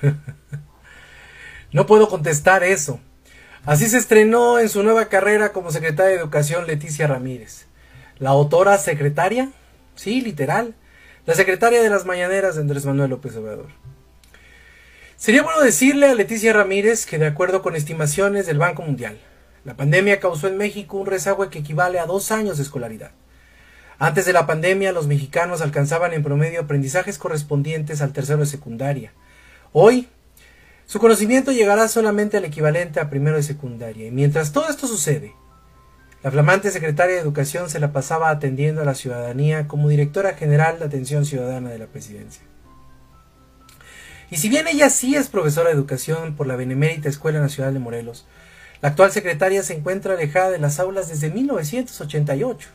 [1.72, 3.00] no puedo contestar eso.
[3.64, 7.66] Así se estrenó en su nueva carrera como secretaria de Educación Leticia Ramírez.
[8.18, 9.50] La autora secretaria,
[9.94, 10.74] sí, literal,
[11.26, 13.68] la secretaria de las mañaneras de Andrés Manuel López Obrador.
[15.16, 19.18] Sería bueno decirle a Leticia Ramírez que de acuerdo con estimaciones del Banco Mundial,
[19.64, 23.10] la pandemia causó en México un rezago que equivale a dos años de escolaridad.
[23.98, 29.12] Antes de la pandemia, los mexicanos alcanzaban en promedio aprendizajes correspondientes al tercero de secundaria.
[29.72, 30.08] Hoy,
[30.86, 34.08] su conocimiento llegará solamente al equivalente a primero de secundaria.
[34.08, 35.34] Y mientras todo esto sucede,
[36.24, 40.80] la flamante secretaria de Educación se la pasaba atendiendo a la ciudadanía como directora general
[40.80, 42.42] de Atención Ciudadana de la Presidencia.
[44.30, 47.80] Y si bien ella sí es profesora de educación por la Benemérita Escuela Nacional de
[47.80, 48.26] Morelos,
[48.82, 52.68] la actual secretaria se encuentra alejada de las aulas desde 1988.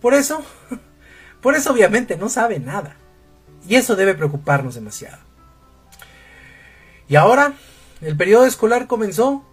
[0.00, 0.42] Por eso,
[1.42, 2.96] por eso obviamente no sabe nada.
[3.68, 5.33] Y eso debe preocuparnos demasiado.
[7.08, 7.54] Y ahora,
[8.00, 9.44] el periodo escolar comenzó,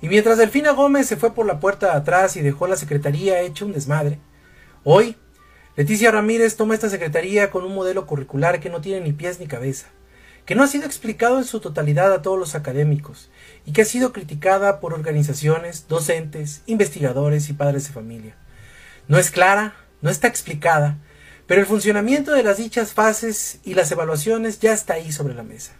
[0.00, 3.40] y mientras Delfina Gómez se fue por la puerta de atrás y dejó la secretaría
[3.40, 4.18] hecha un desmadre,
[4.82, 5.16] hoy
[5.76, 9.46] Leticia Ramírez toma esta secretaría con un modelo curricular que no tiene ni pies ni
[9.46, 9.88] cabeza,
[10.46, 13.30] que no ha sido explicado en su totalidad a todos los académicos,
[13.66, 18.36] y que ha sido criticada por organizaciones, docentes, investigadores y padres de familia.
[19.08, 20.98] No es clara, no está explicada,
[21.46, 25.42] pero el funcionamiento de las dichas fases y las evaluaciones ya está ahí sobre la
[25.42, 25.72] mesa.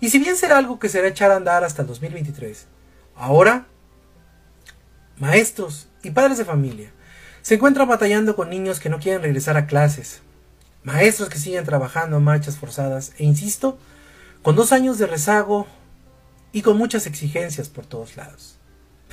[0.00, 2.66] Y si bien será algo que será echar a andar hasta el 2023,
[3.16, 3.66] ahora
[5.18, 6.92] maestros y padres de familia
[7.42, 10.20] se encuentran batallando con niños que no quieren regresar a clases,
[10.84, 13.78] maestros que siguen trabajando en marchas forzadas e, insisto,
[14.42, 15.66] con dos años de rezago
[16.52, 18.58] y con muchas exigencias por todos lados.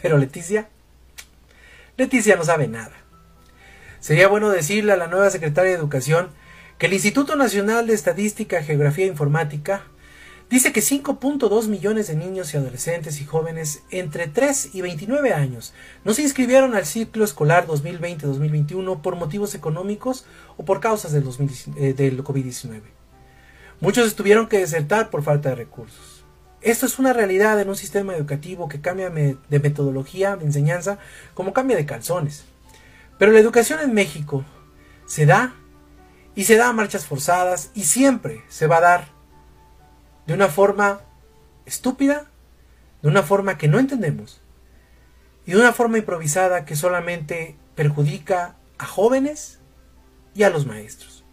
[0.01, 0.69] Pero Leticia,
[1.97, 2.93] Leticia no sabe nada.
[3.99, 6.29] Sería bueno decirle a la nueva secretaria de Educación
[6.77, 9.83] que el Instituto Nacional de Estadística, Geografía e Informática
[10.49, 15.73] dice que 5.2 millones de niños y adolescentes y jóvenes entre 3 y 29 años
[16.03, 20.25] no se inscribieron al ciclo escolar 2020-2021 por motivos económicos
[20.57, 21.27] o por causas del,
[21.77, 22.81] eh, del COVID-19.
[23.81, 26.23] Muchos tuvieron que desertar por falta de recursos.
[26.61, 30.97] Esto es una realidad en un sistema educativo que cambia de metodología de enseñanza
[31.33, 32.45] como cambia de calzones.
[33.19, 34.43] Pero la educación en México
[35.05, 35.53] se da
[36.33, 39.14] y se da a marchas forzadas y siempre se va a dar
[40.27, 41.01] de una forma
[41.65, 42.25] estúpida,
[43.01, 44.41] de una forma que no entendemos
[45.45, 49.59] y de una forma improvisada que solamente perjudica a jóvenes
[50.33, 51.23] y a los maestros.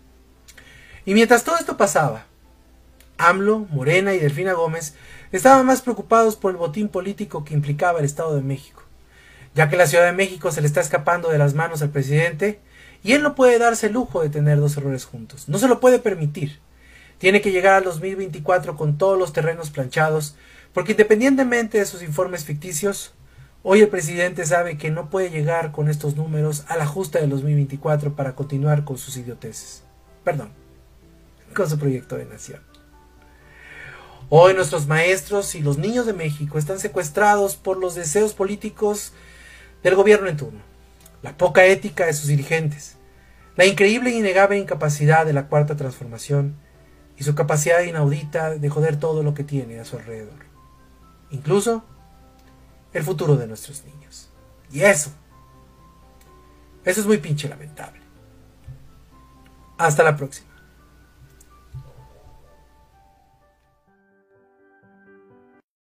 [1.04, 2.26] Y mientras todo esto pasaba,
[3.18, 4.94] AMLO, Morena y Delfina Gómez
[5.32, 8.82] estaban más preocupados por el botín político que implicaba el Estado de México
[9.54, 12.60] ya que la Ciudad de México se le está escapando de las manos al presidente
[13.02, 15.48] y él no puede darse el lujo de tener dos errores juntos.
[15.48, 16.60] No se lo puede permitir.
[17.22, 20.34] Tiene que llegar al 2024 con todos los terrenos planchados,
[20.72, 23.14] porque independientemente de sus informes ficticios,
[23.62, 27.30] hoy el presidente sabe que no puede llegar con estos números a la justa del
[27.30, 29.84] 2024 para continuar con sus idioteces.
[30.24, 30.50] Perdón,
[31.54, 32.60] con su proyecto de nación.
[34.28, 39.12] Hoy nuestros maestros y los niños de México están secuestrados por los deseos políticos
[39.84, 40.60] del gobierno en turno,
[41.22, 42.96] la poca ética de sus dirigentes,
[43.54, 46.56] la increíble e innegable incapacidad de la cuarta transformación
[47.16, 50.46] y su capacidad inaudita de joder todo lo que tiene a su alrededor,
[51.30, 51.84] incluso
[52.92, 54.28] el futuro de nuestros niños.
[54.70, 55.10] Y eso,
[56.84, 58.00] eso es muy pinche lamentable.
[59.78, 60.51] Hasta la próxima.